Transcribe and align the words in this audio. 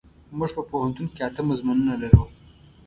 مونږ 0.37 0.51
په 0.57 0.61
پوهنتون 0.69 1.05
کې 1.13 1.21
اته 1.27 1.41
مضمونونه 1.49 1.93
لرو. 2.01 2.23